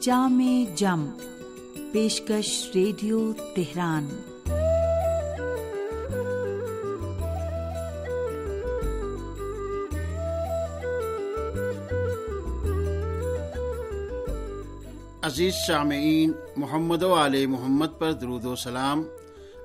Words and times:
جام 0.00 0.64
جم، 0.74 1.06
پیشکش 1.92 2.70
radio 2.74 3.32
Tehran. 3.56 4.08
عزیز 15.22 15.54
سامعین 15.66 16.32
محمد 16.56 17.02
و 17.02 17.14
علیہ 17.14 17.46
محمد 17.46 17.86
پر 17.98 18.12
درود 18.12 18.44
و 18.44 18.56
سلام۔ 18.56 19.02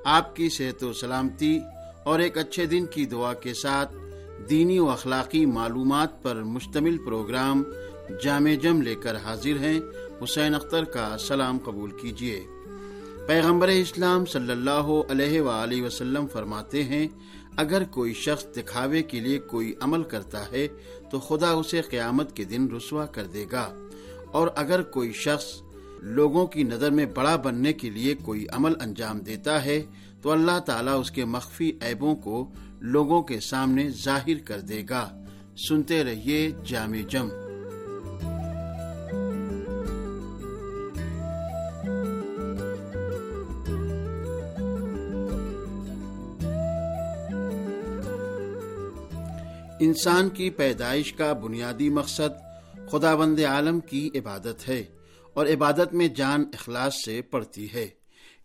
آپ 0.06 0.36
کی 0.36 0.50
صحت 0.50 0.84
و 0.84 0.94
سلامتی 0.94 1.60
اور 2.04 2.20
ایک 2.20 2.38
اچھے 2.38 2.66
دن 2.66 2.86
کی 2.86 3.06
دعا 3.06 3.34
کے 3.34 3.54
ساتھ 3.54 3.96
دینی 4.50 4.80
و 4.80 4.90
اخلاقی 4.90 5.46
معلومات 5.46 6.24
پر 6.24 6.36
مشتمل 6.36 6.98
پروگرام 6.98 7.64
جامع 8.24 8.54
جم 8.62 8.82
لے 8.82 8.96
کر 8.96 9.16
حاضر 9.16 9.58
ہیں۔ 9.60 9.80
حسین 10.24 10.56
اختر 10.56 10.84
کا 10.84 11.18
سلام 11.20 11.58
قبول 11.58 11.92
کیجیے۔ 11.92 12.48
پیغمبر 13.28 13.68
اسلام 13.68 14.26
صلی 14.26 14.52
اللہ 14.52 14.92
علیہ 15.10 15.42
وآلہ 15.42 15.82
وسلم 15.82 16.28
فرماتے 16.28 16.84
ہیں، 16.84 17.08
اگر 17.58 17.84
کوئی 17.84 18.14
شخص 18.14 18.46
دکھاوے 18.58 19.04
کے 19.04 19.20
لیے 19.20 19.40
کوئی 19.40 19.74
عمل 19.80 20.04
کرتا 20.04 20.52
ہے، 20.52 20.68
تو 21.12 21.20
خدا 21.20 21.50
اسے 21.50 21.82
قیامت 21.82 22.36
کے 22.36 22.44
دن 22.44 22.68
رسوا 22.78 23.06
کر 23.06 23.24
دے 23.24 23.46
گا۔ 23.52 23.88
اور 24.32 24.48
اگر 24.56 24.82
کوئی 24.82 25.12
شخص 25.14 25.62
لوگوں 26.02 26.48
کی 26.48 26.64
نظر 26.64 26.92
میں 26.92 27.06
بڑا 27.06 27.36
بننے 27.36 27.74
کے 27.74 27.90
لیے 27.90 28.14
کوئی 28.14 28.46
عمل 28.52 28.74
انجام 28.82 29.20
دیتا 29.20 29.66
ہے، 29.66 29.84
تو 30.22 30.32
اللہ 30.32 30.60
تعالیٰ 30.60 31.00
اس 31.00 31.12
کے 31.12 31.26
مخفی 31.26 31.72
عیبوں 31.82 32.16
کو 32.16 32.52
لوگوں 32.82 33.24
کے 33.24 33.40
سامنے 33.40 33.90
ظاہر 33.90 34.38
کر 34.46 34.60
دے 34.60 34.84
گا۔ 34.90 35.24
سنتے 35.70 36.04
رہیے 36.04 36.52
جامع 36.66 37.02
جم۔ 37.10 37.53
انسان 49.94 50.30
کی 50.30 50.50
پیدائش 50.50 51.14
کا 51.14 51.34
بنیادی 51.34 51.90
مقصد 51.90 52.30
خدا 52.92 53.16
بند 53.16 53.40
عالم 53.40 53.80
کی 53.80 54.10
عبادت 54.16 54.68
ہے 54.68 54.84
اور 55.34 55.46
عبادت 55.46 55.94
میں 55.94 56.08
جان 56.08 56.44
اخلاص 56.54 56.94
سے 57.06 57.22
پڑتی 57.22 57.68
ہے۔ 57.74 57.88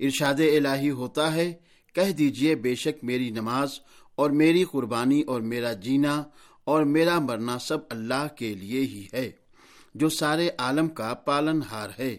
ارشاد 0.01 0.41
الہی 0.41 0.91
ہوتا 0.91 1.35
ہے، 1.35 1.53
کہہ 1.95 2.11
دیجیے 2.11 2.55
بے 2.55 2.75
شک 2.75 3.05
میری 3.05 3.31
نماز 3.31 3.69
اور 4.15 4.31
میری 4.31 4.65
قربانی 4.65 5.23
اور 5.23 5.41
میرا 5.41 5.73
جینا 5.73 6.23
اور 6.65 6.83
میرا 6.83 7.19
مرنا 7.19 7.59
سب 7.59 7.79
اللہ 7.91 8.27
کے 8.37 8.55
لیے 8.55 8.81
ہی 8.81 9.07
ہے، 9.15 9.31
جو 9.95 10.09
سارے 10.09 10.51
عالم 10.59 10.89
کا 10.89 11.15
پالن 11.15 11.61
ہار 11.71 11.89
ہے۔ 11.99 12.17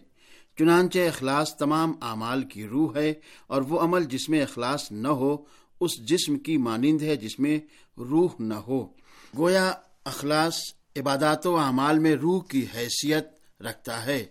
چنانچہ 0.60 1.00
اخلاص 1.00 1.58
تمام 1.58 1.94
اعمال 2.02 2.44
کی 2.44 2.68
روح 2.68 2.96
ہے 2.96 3.14
اور 3.48 3.62
وہ 3.62 3.80
عمل 3.80 4.04
جس 4.04 4.30
میں 4.30 4.42
اخلاص 4.42 4.92
نہ 4.92 5.08
ہو، 5.08 5.38
اس 5.80 5.98
جسم 5.98 6.38
کی 6.38 6.58
مانند 6.58 7.02
ہے 7.02 7.16
جس 7.16 7.40
میں 7.40 7.60
روح 7.98 8.32
نہ 8.40 8.54
ہو۔ 8.54 8.99
گویا 9.38 9.74
اخلاص 10.04 10.58
عبادات 10.98 11.48
و 11.48 11.58
اعمال 11.58 12.00
میں 12.00 12.16
روح 12.16 12.44
کی 12.44 12.66
حیثیت 12.76 13.28
رکھتا 13.62 14.06
ہے۔ 14.06 14.26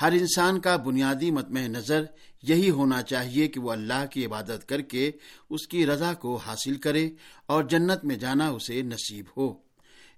ہر 0.00 0.12
انسان 0.12 0.60
کا 0.60 0.76
بنیادی 0.76 1.30
متمع 1.30 1.60
نظر 1.60 2.04
یہی 2.42 2.70
ہونا 2.70 3.02
چاہیے 3.02 3.48
کہ 3.48 3.60
وہ 3.60 3.72
اللہ 3.72 4.04
کی 4.10 4.26
عبادت 4.26 4.68
کر 4.68 4.80
کے 4.80 5.10
اس 5.50 5.66
کی 5.66 5.86
رضا 5.86 6.14
کو 6.14 6.36
حاصل 6.36 6.74
کرے 6.74 7.10
اور 7.46 7.64
جنت 7.64 8.04
میں 8.04 8.16
جانا 8.16 8.48
اسے 8.48 8.82
نصیب 8.82 9.24
ہو۔ 9.36 9.54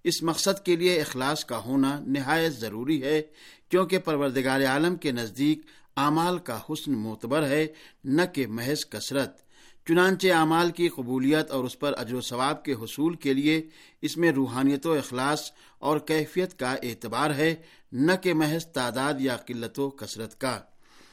اس 0.04 0.22
مقصد 0.22 0.64
کے 0.64 0.76
لیے 0.76 1.00
اخلاص 1.00 1.44
کا 1.44 1.58
ہونا 1.58 2.00
نہایت 2.00 2.52
ضروری 2.52 3.02
ہے، 3.02 3.22
کیونکہ 3.68 3.98
پروردگار 3.98 4.60
عالم 4.60 4.96
کے 4.96 5.12
نزدیک 5.12 5.60
اعمال 5.96 6.38
کا 6.38 6.58
حسن 6.70 6.92
معتبر 6.92 7.46
ہے، 7.46 7.66
نہ 8.04 8.22
کہ 8.34 8.46
محض 8.46 8.86
کثرت۔ 8.90 9.51
چنانچہ 9.88 10.28
اعمال 10.28 10.70
کی 10.70 10.88
قبولیت 10.88 11.50
اور 11.50 11.64
اس 11.64 11.78
پر 11.78 11.92
اجر 11.96 12.14
و 12.14 12.20
ثواب 12.20 12.64
کے 12.64 12.72
حصول 12.72 13.14
کے 13.14 13.32
لیے 13.32 13.62
اس 14.02 14.16
میں 14.16 14.32
روحانیت 14.32 14.86
و 14.86 14.92
اخلاص 14.92 15.52
اور 15.78 15.98
کیفیت 15.98 16.58
کا 16.58 16.72
اعتبار 16.72 17.30
ہے، 17.30 17.54
نہ 17.92 18.12
کہ 18.22 18.34
محض 18.34 18.66
تعداد 18.66 19.14
یا 19.18 19.36
قلت 19.36 19.78
و 19.78 19.90
کثرت 19.90 20.40
کا۔ 20.40 20.60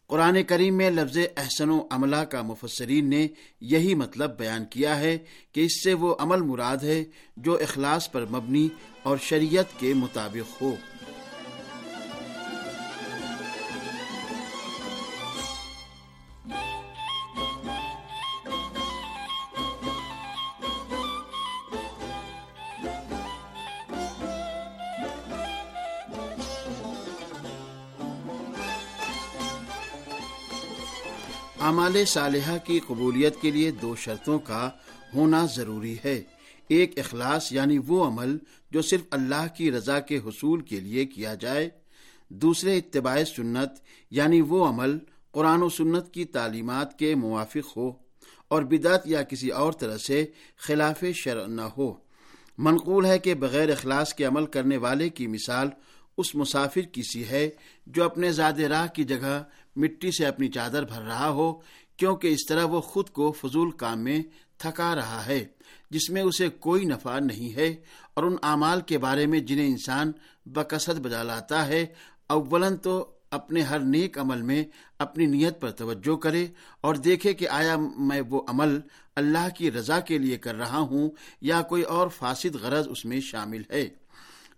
قرآن 0.07 0.43
کریم 0.43 0.77
میں 0.77 0.91
لفظ 0.91 1.17
احسن 1.37 1.69
و 1.69 1.87
عملہ 1.91 2.15
کا 2.15 2.41
مفسرین 2.41 3.09
نے 3.09 3.27
یہی 3.61 3.93
مطلب 3.93 4.37
بیان 4.37 4.65
کیا 4.65 4.99
ہے 4.99 5.17
کہ 5.51 5.61
اس 5.61 5.83
سے 5.83 5.93
وہ 5.93 6.15
عمل 6.19 6.41
مراد 6.41 6.77
ہے 6.77 7.03
جو 7.37 7.53
اخلاص 7.53 8.11
پر 8.11 8.25
مبنی 8.25 8.69
اور 9.03 9.17
شریعت 9.17 9.79
کے 9.79 9.93
مطابق 9.93 10.61
ہو۔ 10.61 10.75
اعمال 31.59 32.05
صالحہ 32.05 32.57
کی 32.63 32.79
قبولیت 32.87 33.41
کے 33.41 33.51
لیے 33.51 33.71
دو 33.71 33.95
شرطوں 33.95 34.39
کا 34.39 34.69
ہونا 35.15 35.45
ضروری 35.55 35.95
ہے۔ 36.05 36.23
ایک 36.67 36.99
اخلاص 36.99 37.51
یعنی 37.51 37.77
وہ 37.77 38.05
عمل 38.05 38.37
جو 38.71 38.81
صرف 38.81 39.01
اللہ 39.11 39.45
کی 39.57 39.71
رضا 39.71 39.99
کے 39.99 40.17
حصول 40.17 40.61
کے 40.61 40.79
لیے 40.79 41.05
کیا 41.05 41.35
جائے۔ 41.35 41.69
دوسرے، 42.29 42.77
اتباع 42.77 43.23
سنت 43.23 43.69
یعنی 44.11 44.41
وہ 44.41 44.67
عمل 44.67 44.97
قرآن 45.31 45.63
و 45.63 45.69
سنت 45.69 46.13
کی 46.13 46.25
تعلیمات 46.25 46.99
کے 46.99 47.15
موافق 47.15 47.77
ہو 47.77 47.91
اور 48.47 48.63
بدعت 48.63 49.07
یا 49.07 49.23
کسی 49.23 49.49
اور 49.49 49.73
طرح 49.73 49.97
سے 49.97 50.25
خلاف 50.57 51.03
شرع 51.15 51.45
نہ 51.45 51.61
ہو۔ 51.61 51.93
منقول 52.57 53.05
ہے 53.05 53.19
کہ 53.19 53.33
بغیر 53.33 53.69
اخلاص 53.69 54.13
کے 54.13 54.23
عمل 54.23 54.45
کرنے 54.45 54.77
والے 54.77 55.09
کی 55.09 55.27
مثال 55.27 55.69
اس 56.17 56.35
مسافر 56.35 56.81
کی 56.81 57.03
سی 57.03 57.25
ہے 57.25 57.49
جو 57.87 58.03
اپنے 58.03 58.31
زیادہ 58.31 58.61
راہ 58.61 58.87
کی 58.87 59.03
جگہ 59.03 59.43
مٹی 59.79 60.11
سے 60.11 60.25
اپنی 60.25 60.47
چادر 60.49 60.85
بھر 60.85 61.01
رہا 61.03 61.29
ہو، 61.29 61.51
کیونکہ 61.99 62.27
اس 62.27 62.45
طرح 62.49 62.65
وہ 62.65 62.81
خود 62.81 63.09
کو 63.09 63.31
فضول 63.31 63.71
کام 63.77 64.03
میں 64.03 64.21
تھکا 64.59 64.93
رہا 64.95 65.25
ہے، 65.25 65.43
جس 65.91 66.09
میں 66.09 66.21
اسے 66.21 66.49
کوئی 66.59 66.85
نفع 66.85 67.19
نہیں 67.19 67.55
ہے، 67.55 67.73
اور 68.13 68.23
ان 68.23 68.35
اعمال 68.43 68.81
کے 68.81 68.97
بارے 68.97 69.25
میں 69.25 69.39
جنہیں 69.39 69.67
انسان 69.67 70.11
بکثت 70.45 70.99
بجا 70.99 71.23
لاتا 71.23 71.67
ہے 71.67 71.85
اولن 72.29 72.77
تو 72.77 72.93
اپنے 73.31 73.61
ہر 73.61 73.79
نیک 73.79 74.17
عمل 74.19 74.41
میں 74.41 74.63
اپنی 74.99 75.25
نیت 75.25 75.59
پر 75.61 75.71
توجہ 75.71 76.15
کرے 76.15 76.45
اور 76.81 76.95
دیکھے 76.95 77.33
کہ 77.33 77.47
آیا 77.49 77.75
میں 77.77 78.21
وہ 78.29 78.41
عمل 78.47 78.79
اللہ 79.15 79.47
کی 79.55 79.71
رضا 79.71 79.99
کے 79.99 80.17
لیے 80.17 80.37
کر 80.37 80.55
رہا 80.55 80.79
ہوں 80.89 81.09
یا 81.41 81.61
کوئی 81.61 81.83
اور 81.95 82.07
فاسد 82.09 82.55
غرض 82.55 82.87
اس 82.87 83.05
میں 83.05 83.19
شامل 83.21 83.61
ہے۔ 83.69 83.87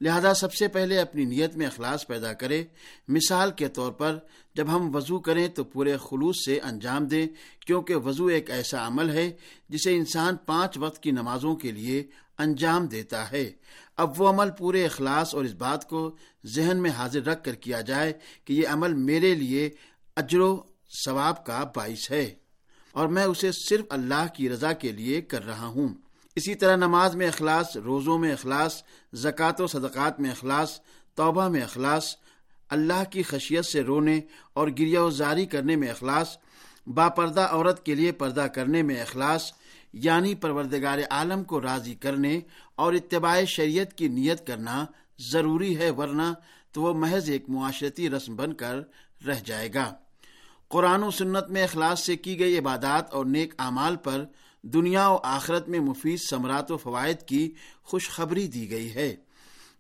لہذا 0.02 0.34
سب 0.34 0.54
سے 0.54 0.68
پہلے 0.68 1.00
اپنی 1.00 1.26
نیت 1.26 1.56
میں 1.56 1.68
اخلاص 1.68 2.08
پیدا 2.08 2.34
کرے 2.34 2.64
مثال 3.08 3.52
کے 3.52 3.68
طور 3.68 3.92
پر، 3.92 4.18
جب 4.56 4.76
ہم 4.76 4.96
وضو 4.96 5.20
کریں 5.20 5.48
تو 5.48 5.64
پورے 5.64 5.98
خلوص 5.98 6.36
سے 6.46 6.60
انجام 6.60 7.06
دیں، 7.06 7.28
کیونکہ 7.66 7.96
وضو 7.96 8.26
ایک 8.26 8.52
ایسا 8.52 8.88
عمل 8.88 9.10
ہے 9.10 9.32
جسے 9.70 9.96
انسان 9.96 10.36
پانچ 10.36 10.78
وقت 10.78 11.04
کی 11.04 11.12
نمازوں 11.12 11.56
کے 11.56 11.72
لیے 11.72 12.04
انجام 12.38 12.88
دیتا 12.88 13.32
ہے۔ 13.32 13.52
اب 13.98 14.22
وہ 14.22 14.30
عمل 14.30 14.50
پورے 14.58 14.86
اخلاص 14.86 15.36
اور 15.36 15.46
اس 15.46 15.54
بات 15.54 15.90
کو 15.90 16.16
ذہن 16.56 16.78
میں 16.78 16.92
حاضر 16.92 17.26
رکھ 17.26 17.44
کر 17.44 17.56
کیا 17.56 17.82
جائے 17.82 18.14
کہ 18.46 18.54
یہ 18.54 18.68
عمل 18.68 18.94
میرے 18.94 19.36
لیے 19.36 19.70
اجر 20.16 20.40
و 20.40 20.64
ثواب 21.06 21.46
کا 21.46 21.64
باعث 21.76 22.12
ہے 22.12 22.34
اور 22.92 23.08
میں 23.08 23.24
اسے 23.24 23.52
صرف 23.52 23.86
اللہ 23.90 24.26
کی 24.34 24.50
رضا 24.50 24.74
کے 24.74 24.92
لیے 24.92 25.22
کر 25.22 25.46
رہا 25.46 25.66
ہوں۔ 25.66 25.88
اسی 26.36 26.56
طرح 26.56 26.76
نماز 26.76 27.16
میں 27.16 27.28
اخلاص، 27.28 27.78
روزوں 27.78 28.18
میں 28.18 28.34
اخلاص، 28.34 28.84
زکوٰۃ 29.14 29.60
و 29.60 29.68
صدقات 29.68 30.20
میں 30.20 30.32
اخلاص، 30.32 30.80
توبہ 31.16 31.48
میں 31.48 31.62
اخلاص، 31.62 32.16
اللہ 32.70 33.04
کی 33.12 33.24
خشیت 33.24 33.66
سے 33.66 33.82
رونے 33.82 34.20
اور 34.54 34.68
گریا 34.68 35.04
و 35.04 35.10
زاری 35.10 35.46
کرنے 35.46 35.76
میں 35.76 35.90
اخلاص 35.90 36.38
با 36.88 37.10
پردہ 37.10 37.42
عورت 37.42 37.86
کے 37.86 37.96
لیے 37.96 38.12
پردہ 38.12 38.42
کرنے 38.42 38.84
میں 38.84 39.02
اخلاص 39.02 39.52
یعنی 39.94 40.36
پروردگار 40.36 40.98
عالم 41.10 41.44
کو 41.44 41.62
راضی 41.62 41.96
کرنے 41.96 42.40
اور 42.76 42.94
اتباع 42.94 43.44
شریعت 43.44 43.94
کی 43.94 44.08
نیت 44.08 44.48
کرنا 44.48 44.86
ضروری 45.20 45.78
ہے 45.78 45.90
ورنہ 45.90 46.34
تو 46.72 46.82
وہ 46.82 46.94
محض 46.94 47.30
ایک 47.30 47.50
معاشرتی 47.50 48.10
رسم 48.10 48.36
بن 48.36 48.54
کر 48.54 48.80
رہ 49.28 49.40
جائے 49.46 49.74
گا۔ 49.74 49.94
قرآن 50.70 51.04
و 51.04 51.12
سنت 51.12 51.50
میں 51.50 51.64
اخلاص 51.64 52.06
سے 52.06 52.16
کی 52.16 52.40
گئی 52.40 52.58
عبادات 52.58 53.12
اور 53.12 53.26
نیک 53.26 53.54
اعمال 53.60 53.96
پر 53.96 54.26
دنیا 54.64 55.10
و 55.10 55.18
آخرت 55.24 55.70
میں 55.70 55.80
مفید 55.80 56.20
ثمرات 56.30 56.72
و 56.72 56.78
فوائد 56.78 57.22
کی 57.22 57.54
خوشخبری 57.84 58.48
دی 58.48 58.70
گئی 58.70 58.96
ہے۔ 58.96 59.16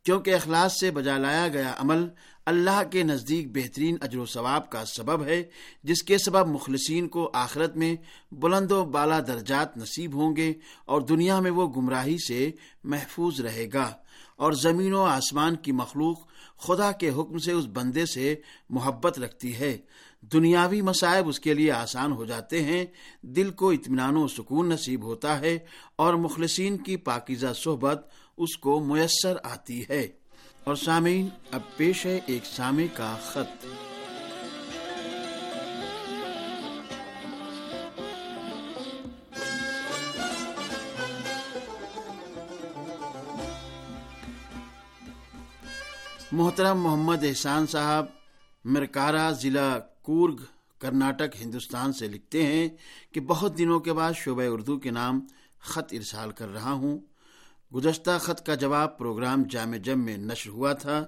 کیونکہ 0.03 0.35
اخلاص 0.35 0.79
سے 0.79 0.91
بجا 0.91 1.17
لایا 1.17 1.47
گیا 1.47 1.73
عمل 1.77 2.07
اللہ 2.45 2.81
کے 2.91 3.03
نزدیک 3.03 3.47
بہترین 3.51 3.97
اجر 4.01 4.17
و 4.17 4.25
ثواب 4.25 4.69
کا 4.69 4.85
سبب 4.85 5.23
ہے، 5.25 5.43
جس 5.83 6.03
کے 6.03 6.17
سبب 6.17 6.47
مخلصین 6.47 7.07
کو 7.07 7.29
آخرت 7.33 7.75
میں 7.77 7.95
بلند 8.31 8.71
و 8.71 8.85
بالا 8.85 9.19
درجات 9.19 9.77
نصیب 9.77 10.13
ہوں 10.13 10.35
گے 10.35 10.53
اور 10.85 11.01
دنیا 11.01 11.39
میں 11.39 11.51
وہ 11.51 11.71
گمراہی 11.71 12.17
سے 12.27 12.51
محفوظ 12.83 13.41
رہے 13.41 13.67
گا۔ 13.73 13.93
اور 14.41 14.53
زمین 14.53 14.93
و 14.93 15.01
آسمان 15.01 15.55
کی 15.55 15.71
مخلوق 15.71 16.19
خدا 16.57 16.91
کے 16.91 17.09
حکم 17.09 17.37
سے 17.37 17.51
اس 17.51 17.65
بندے 17.73 18.05
سے 18.05 18.35
محبت 18.69 19.19
رکھتی 19.19 19.55
ہے۔ 19.55 19.77
دنیاوی 20.21 20.81
مصائب 20.81 21.27
اس 21.27 21.39
کے 21.39 21.53
لیے 21.53 21.71
آسان 21.71 22.11
ہو 22.11 22.25
جاتے 22.25 22.63
ہیں۔ 22.63 22.85
دل 23.21 23.51
کو 23.51 23.69
اطمینان 23.69 24.17
و 24.17 24.27
سکون 24.27 24.69
نصیب 24.69 25.03
ہوتا 25.03 25.39
ہے 25.39 25.59
اور 25.95 26.13
مخلصین 26.13 26.77
کی 26.77 26.97
پاکیزہ 26.97 27.53
صحبت 27.55 28.09
اس 28.37 28.57
کو 28.57 28.83
میسر 28.83 29.37
آتی 29.43 29.83
ہے۔ 29.89 30.07
اور 30.63 30.75
سامعین، 30.75 31.29
اب 31.51 31.61
پیش 31.77 32.05
ہے 32.05 32.19
ایک 32.25 32.45
سامع 32.45 32.83
کا 32.93 33.15
خط۔ 33.23 33.65
محترم 46.31 46.81
محمد 46.81 47.23
احسان 47.23 47.67
صاحب 47.67 48.05
مرکارا 48.65 49.31
ضلع 49.31 49.77
کورگ، 50.01 50.35
کرناٹک، 50.79 51.41
ہندوستان 51.41 51.93
سے 51.93 52.07
لکھتے 52.07 52.45
ہیں 52.45 52.69
کہ 53.11 53.21
بہت 53.21 53.57
دنوں 53.57 53.79
کے 53.79 53.93
بعد 53.93 54.13
شعبہ 54.15 54.43
اردو 54.49 54.79
کے 54.79 54.91
نام 54.91 55.19
خط 55.59 55.93
ارسال 55.93 56.31
کر 56.31 56.53
رہا 56.53 56.71
ہوں۔ 56.71 56.99
گزشتہ 57.75 58.11
خط 58.19 58.45
کا 58.45 58.55
جواب 58.55 58.97
پروگرام 58.97 59.43
جامع 59.43 59.77
جم 59.77 60.05
میں 60.05 60.17
نشر 60.17 60.49
ہوا 60.49 60.73
تھا۔ 60.73 61.05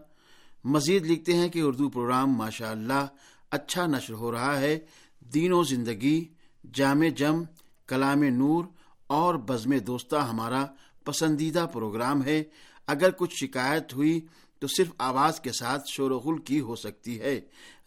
مزید 0.64 1.06
لکھتے 1.06 1.34
ہیں 1.34 1.50
کہ 1.50 1.62
اردو 1.62 1.90
پروگرام 1.90 2.34
ماشاء 2.34 2.72
اللہ 2.72 3.06
اچھا 3.52 3.86
نشر 3.86 4.14
ہو 4.14 4.32
رہا 4.32 4.60
ہے۔ 4.60 4.80
دین 5.20 5.54
و 5.54 5.64
زندگی، 5.64 6.26
جامع 6.74 7.08
جم، 7.16 7.44
کلام 7.88 8.24
نور 8.24 8.66
اور 9.08 9.36
بزم 9.36 9.78
دوستہ 9.78 10.16
ہمارا 10.16 10.66
پسندیدہ 11.06 11.66
پروگرام 11.74 12.24
ہے۔ 12.24 12.44
اگر 12.88 13.10
کچھ 13.12 13.36
شکایت 13.36 13.94
ہوئی 13.94 14.26
تو 14.60 14.68
صرف 14.68 14.88
آواز 14.98 15.40
کے 15.40 15.52
ساتھ 15.52 15.90
شور 15.90 16.12
و 16.12 16.18
غل 16.18 16.38
کی 16.38 16.60
ہو 16.60 16.76
سکتی 16.76 17.22
ہے۔ 17.22 17.42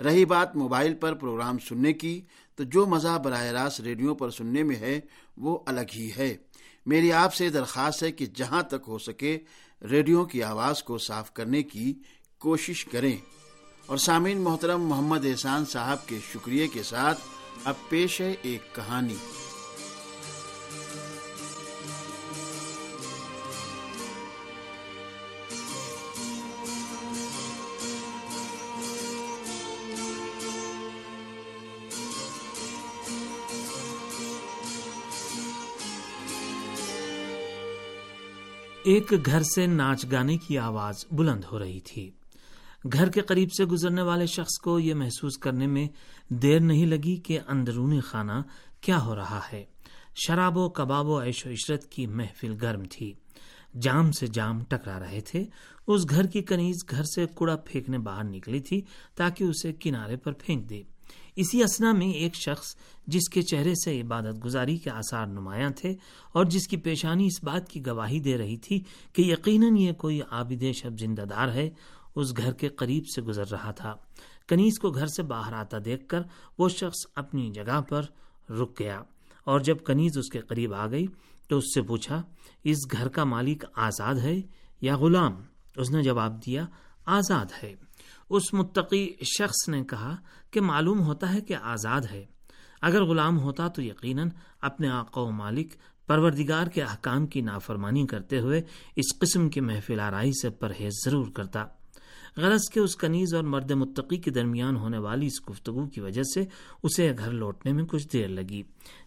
رہی 0.05 0.25
بات 0.25 0.57
موبائل 0.57 0.95
پر 0.95 1.15
پروگرام 1.15 1.59
سننے 1.59 1.93
کی، 1.93 2.21
تو 2.55 2.65
جو 2.65 2.87
مزہ 2.87 3.19
براہ 3.25 3.45
راست 3.45 3.81
ریڈیو 3.81 4.15
پر 4.15 4.31
سننے 4.31 4.63
میں 4.63 4.77
ہے، 4.77 5.01
وہ 5.37 5.59
الگ 5.67 5.81
ہی 5.97 6.11
ہے۔ 6.19 6.37
میری 6.87 7.13
آپ 7.13 7.35
سے 7.35 7.49
درخواست 7.49 8.03
ہے 8.03 8.13
کہ 8.13 8.27
جہاں 8.27 8.63
تک 8.63 8.85
ہو 8.89 8.99
سکے، 8.99 9.39
ریڈیو 9.91 10.25
کی 10.25 10.43
آواز 10.43 10.83
کو 10.83 10.99
صاف 10.99 11.35
کرنے 11.35 11.63
کی 11.63 11.95
کوشش 12.39 12.85
کریں۔ 12.85 13.17
اور 13.87 13.97
سامعین، 13.97 14.41
محترم 14.41 14.83
محمد 14.83 15.27
احسان 15.27 15.65
صاحب 15.65 16.07
کے 16.07 16.19
شکریہ 16.33 16.67
کے 16.73 16.83
ساتھ 16.83 17.21
اب 17.65 17.75
پیش 17.89 18.21
ہے 18.21 18.35
ایک 18.43 18.75
کہانی۔ 18.75 19.17
ایک 38.87 39.13
گھر 39.27 39.43
سے 39.43 39.67
ناچ 39.67 40.07
گانے 40.13 40.37
کی 40.37 40.59
آواز 40.59 40.95
بلند 41.13 41.45
ہو 41.53 41.59
رہی 41.59 41.81
تھی۔ 41.81 42.11
گھر 42.93 43.09
کے 43.11 43.21
قریب 43.21 43.53
سے 43.53 43.65
گزرنے 43.65 44.03
والے 44.03 44.27
شخص 44.27 44.59
کو 44.59 44.79
یہ 44.79 44.95
محسوس 44.95 45.39
کرنے 45.39 45.67
میں 45.67 45.89
دیر 46.29 46.61
نہیں 46.61 46.87
لگی 46.87 47.17
کہ 47.17 47.39
اندرونی 47.49 48.01
خانہ 48.01 48.33
کیا 48.81 49.05
ہو 49.05 49.17
رہا 49.17 49.41
ہے۔ 49.53 49.65
شراب 50.27 50.57
و 50.57 50.69
کباب 50.69 51.09
و 51.09 51.23
عیش 51.23 51.47
و 51.47 51.51
عشرت 51.51 51.91
کی 51.91 52.07
محفل 52.07 52.57
گرم 52.63 52.83
تھی۔ 52.91 53.15
جام 53.83 54.13
سے 54.13 54.27
جام 54.27 54.65
ٹکرا 54.65 55.01
رہے 55.01 55.21
تھے۔ 55.21 55.45
اس 55.87 56.11
گھر 56.11 56.27
کی 56.27 56.43
کنیز 56.43 56.77
گھر 56.91 57.03
سے 57.03 57.27
کوڑا 57.27 57.57
پھینکنے 57.57 57.99
باہر 57.99 58.25
نکلی 58.25 58.61
تھی 58.61 58.83
تاکہ 59.15 59.45
اسے 59.45 59.73
کنارے 59.73 60.17
پر 60.17 60.33
پھینک 60.33 60.71
دے۔ 60.71 60.83
اسی 61.37 61.63
اسنا 61.63 61.93
میں 61.93 62.07
ایک 62.07 62.35
شخص 62.35 62.77
جس 63.07 63.29
کے 63.29 63.43
چہرے 63.43 63.75
سے 63.75 64.01
عبادت 64.01 64.45
گزاری 64.45 64.77
کے 64.77 64.91
آثار 64.91 65.27
نمایاں 65.27 65.71
تھے 65.71 65.95
اور 66.33 66.45
جس 66.45 66.69
کی 66.69 66.77
پیشانی 66.77 67.27
اس 67.27 67.45
بات 67.45 67.69
کی 67.69 67.87
گواہی 67.87 68.21
دے 68.21 68.39
رہی 68.39 68.57
تھی 68.57 68.83
کہ 69.13 69.23
یقیناً 69.23 69.77
یہ 69.77 69.93
کوئی 69.93 70.21
عابد 70.31 70.63
شب 70.75 70.99
زندہ 70.99 71.23
دار 71.23 71.49
ہے، 71.49 71.71
اس 72.17 72.37
گھر 72.37 72.53
کے 72.53 72.69
قریب 72.69 73.05
سے 73.15 73.23
گزر 73.23 73.51
رہا 73.51 73.71
تھا۔ 73.71 73.95
کنیز 74.49 74.79
کو 74.79 74.91
گھر 74.91 75.07
سے 75.07 75.23
باہر 75.23 75.53
آتا 75.53 75.77
دیکھ 75.85 76.09
کر 76.09 76.23
وہ 76.59 76.69
شخص 76.69 77.07
اپنی 77.15 77.51
جگہ 77.51 77.81
پر 77.81 78.03
رک 78.51 78.81
گیا 78.81 79.03
اور 79.45 79.61
جب 79.61 79.77
کنیز 79.87 80.19
اس 80.19 80.29
کے 80.29 80.41
قریب 80.41 80.75
آ 80.75 80.87
گئی 80.87 81.07
تو 81.49 81.59
اس 81.59 81.75
سے 81.75 81.83
پوچھا، 81.83 82.23
اس 82.65 82.77
گھر 82.93 83.09
کا 83.09 83.25
مالک 83.25 83.65
آزاد 83.75 84.15
ہے 84.15 84.41
یا 84.81 84.97
غلام؟ 84.97 85.43
اس 85.77 85.91
نے 85.91 86.03
جواب 86.03 86.47
دیا، 86.47 86.67
آزاد 87.07 87.47
ہے۔ 87.63 87.86
اس 88.31 88.55
متقی 88.55 89.15
شخص 89.39 89.69
نے 89.69 89.85
کہا 89.85 90.17
کہ 90.51 90.61
معلوم 90.61 91.01
ہوتا 91.01 91.35
ہے 91.35 91.41
کہ 91.41 91.55
آزاد 91.55 92.01
ہے۔ 92.11 92.25
اگر 92.83 93.05
غلام 93.05 93.39
ہوتا 93.39 93.69
تو 93.69 93.83
یقیناً 93.83 94.29
اپنے 94.61 94.89
آقا 94.89 95.21
و 95.21 95.31
مالک، 95.31 95.75
پروردگار 96.07 96.67
کے 96.67 96.83
احکام 96.83 97.27
کی 97.27 97.41
نافرمانی 97.41 98.07
کرتے 98.07 98.41
ہوئے 98.41 98.63
اس 98.97 99.19
قسم 99.21 99.51
کی 99.51 99.61
محفل 99.61 100.01
آرائی 100.01 100.33
سے 100.43 100.51
پرہیز 100.51 100.93
ضرور 101.05 101.27
کرتا۔ 101.35 101.65
غرض 102.37 102.69
کے 102.73 102.81
اس 102.81 102.97
کنیز 102.97 103.35
اور 103.35 103.45
مرد 103.45 103.71
متقی 103.71 104.17
کے 104.17 104.31
درمیان 104.31 104.77
ہونے 104.77 104.99
والی 104.99 105.27
اس 105.27 105.51
گفتگو 105.51 105.87
کی 105.87 106.01
وجہ 106.01 106.23
سے 106.23 106.45
اسے 106.83 107.13
گھر 107.19 107.33
لوٹنے 107.33 107.73
میں 107.73 107.85
کچھ 107.85 108.09
دیر 108.13 108.29
لگی۔ 108.29 108.63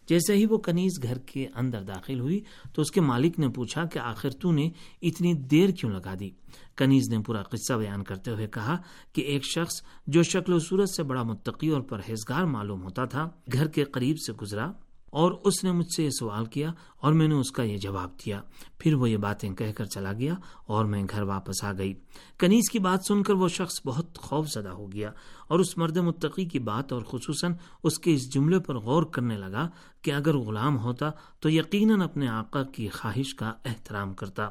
جیسے 0.07 0.33
ہی 0.33 0.45
وہ 0.45 0.57
کنیز 0.57 1.03
گھر 1.03 1.17
کے 1.17 1.47
اندر 1.55 1.81
داخل 1.83 2.19
ہوئی 2.19 2.41
تو 2.73 2.81
اس 2.81 2.91
کے 2.91 3.01
مالک 3.01 3.39
نے 3.39 3.49
پوچھا 3.49 3.85
کہ 3.85 3.99
آخر 3.99 4.29
تو 4.29 4.51
نے 4.51 4.69
اتنی 5.01 5.33
دیر 5.33 5.69
کیوں 5.69 5.91
لگا 5.91 6.13
دی؟ 6.19 6.29
کنیز 6.75 7.09
نے 7.09 7.19
پورا 7.19 7.43
قصہ 7.43 7.73
بیان 7.73 8.03
کرتے 8.03 8.31
ہوئے 8.31 8.47
کہا 8.47 8.77
کہ 9.13 9.21
ایک 9.21 9.45
شخص 9.45 9.81
جو 10.07 10.23
شکل 10.23 10.53
و 10.53 10.59
صورت 10.59 10.89
سے 10.89 11.03
بڑا 11.03 11.23
متقی 11.23 11.69
اور 11.69 11.81
پرہیزگار 11.81 12.43
معلوم 12.43 12.83
ہوتا 12.83 13.05
تھا، 13.05 13.29
گھر 13.53 13.67
کے 13.67 13.83
قریب 13.83 14.17
سے 14.19 14.33
گزرا۔ 14.33 14.71
اور 15.11 15.31
اس 15.43 15.63
نے 15.63 15.71
مجھ 15.71 15.95
سے 15.95 16.03
یہ 16.03 16.09
سوال 16.09 16.45
کیا 16.45 16.71
اور 16.97 17.13
میں 17.13 17.27
نے 17.27 17.35
اس 17.35 17.51
کا 17.51 17.63
یہ 17.63 17.77
جواب 17.77 18.09
دیا۔ 18.25 18.41
پھر 18.77 18.93
وہ 18.93 19.09
یہ 19.09 19.17
باتیں 19.17 19.53
کہہ 19.53 19.71
کر 19.77 19.85
چلا 19.85 20.13
گیا 20.13 20.33
اور 20.67 20.85
میں 20.85 21.03
گھر 21.09 21.21
واپس 21.21 21.63
آ 21.63 21.71
گئی۔ 21.77 21.93
کنیز 22.37 22.69
کی 22.71 22.79
بات 22.79 23.05
سن 23.05 23.23
کر 23.23 23.33
وہ 23.33 23.47
شخص 23.47 23.81
بہت 23.85 24.17
خوف 24.17 24.47
زدہ 24.47 24.69
ہو 24.69 24.91
گیا 24.91 25.11
اور 25.47 25.59
اس 25.59 25.77
مرد 25.77 25.97
متقی 25.97 26.45
کی 26.45 26.59
بات 26.59 26.93
اور 26.93 27.01
خصوصاً 27.01 27.53
اس 27.83 27.99
کے 27.99 28.13
اس 28.13 28.33
جملے 28.33 28.59
پر 28.59 28.75
غور 28.75 29.03
کرنے 29.03 29.37
لگا 29.37 29.69
کہ 30.01 30.13
اگر 30.13 30.37
غلام 30.37 30.77
ہوتا 30.77 31.11
تو 31.39 31.49
یقیناً 31.49 32.01
اپنے 32.01 32.27
آقا 32.27 32.63
کی 32.63 32.87
خواہش 32.87 33.35
کا 33.35 33.53
احترام 33.65 34.13
کرتا۔ 34.13 34.49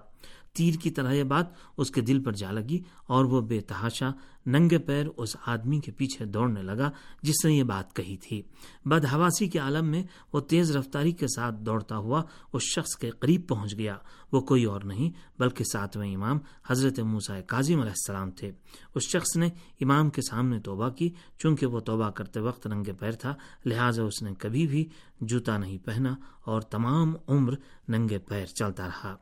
تیر 0.52 0.74
کی 0.82 0.90
طرح 0.90 1.12
یہ 1.12 1.24
بات 1.24 1.46
اس 1.76 1.90
کے 1.90 2.00
دل 2.00 2.22
پر 2.22 2.32
جا 2.32 2.50
لگی 2.50 2.82
اور 3.06 3.24
وہ 3.24 3.40
بے 3.40 3.60
تحاشا 3.60 4.10
ننگے 4.46 4.78
پیر 4.78 5.06
اس 5.16 5.36
آدمی 5.46 5.80
کے 5.80 5.92
پیچھے 5.92 6.24
دوڑنے 6.24 6.62
لگا 6.62 6.90
جس 7.22 7.44
نے 7.44 7.52
یہ 7.52 7.62
بات 7.62 7.96
کہی 7.96 8.16
تھی۔ 8.16 8.42
بدہواسی 8.84 9.48
کے 9.48 9.58
عالم 9.58 9.86
میں 9.86 10.02
وہ 10.32 10.40
تیز 10.40 10.76
رفتاری 10.76 11.12
کے 11.12 11.26
ساتھ 11.26 11.54
دوڑتا 11.54 11.96
ہوا 11.96 12.22
اس 12.52 12.62
شخص 12.62 12.96
کے 12.96 13.10
قریب 13.10 13.48
پہنچ 13.48 13.78
گیا۔ 13.78 13.96
وہ 14.32 14.40
کوئی 14.40 14.64
اور 14.64 14.80
نہیں 14.80 15.10
بلکہ 15.38 15.64
ساتویں 15.64 16.14
امام 16.14 16.38
حضرت 16.66 17.00
موسا 17.00 17.40
کاظم 17.40 17.74
علیہ 17.74 17.90
السلام 17.90 18.30
تھے۔ 18.30 18.52
اس 18.94 19.02
شخص 19.02 19.36
نے 19.36 19.46
امام 19.80 20.10
کے 20.10 20.22
سامنے 20.22 20.60
توبہ 20.60 20.88
کی، 20.88 21.10
چونکہ 21.38 21.66
وہ 21.66 21.80
توبہ 21.80 22.10
کرتے 22.10 22.40
وقت 22.40 22.66
ننگے 22.66 22.92
پیر 22.92 23.12
تھا، 23.12 23.34
لہٰذا 23.66 24.02
اس 24.02 24.22
نے 24.22 24.34
کبھی 24.38 24.66
بھی 24.66 24.88
جوتا 25.20 25.58
نہیں 25.58 25.78
پہنا 25.78 26.14
اور 26.44 26.62
تمام 26.62 27.14
عمر 27.28 27.54
ننگے 27.88 28.18
پیر 28.18 28.46
چلتا 28.46 28.86
رہا۔ 28.86 29.16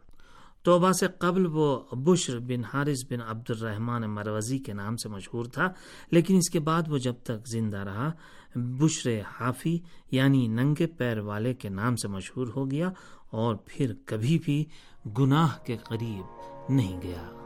توبہ 0.67 0.93
سے 0.93 1.07
قبل 1.19 1.47
وہ 1.53 1.69
بشر 2.05 2.39
بن 2.47 2.65
حارث 2.65 3.05
بن 3.11 3.21
عبد 3.21 3.51
الرحمن 3.51 4.11
مروزی 4.11 4.59
کے 4.59 4.73
نام 4.73 4.97
سے 4.97 5.09
مشہور 5.09 5.45
تھا، 5.45 5.69
لیکن 6.11 6.37
اس 6.37 6.51
کے 6.51 6.61
بعد 6.61 6.89
وہ 6.89 6.99
جب 6.99 7.15
تک 7.23 7.49
زندہ 7.49 7.85
رہا، 7.87 8.11
بشر 8.57 9.21
حافی 9.41 9.79
یعنی 10.11 10.47
ننگے 10.49 10.87
پیر 10.99 11.19
والے 11.19 11.55
کے 11.55 11.69
نام 11.69 11.97
سے 11.97 12.09
مشہور 12.09 12.47
ہو 12.57 12.71
گیا 12.71 12.91
اور 13.31 13.57
پھر 13.65 13.93
کبھی 14.05 14.39
بھی 14.45 14.65
گناہ 15.19 15.59
کے 15.65 15.77
قریب 15.77 16.73
نہیں 16.73 17.01
گیا۔ 17.03 17.46